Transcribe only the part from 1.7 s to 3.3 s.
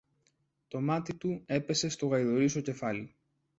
στο γαϊδουρίσιο κεφάλι.